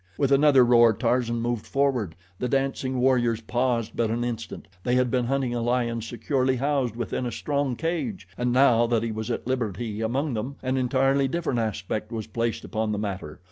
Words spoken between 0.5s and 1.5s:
roar, Tarzan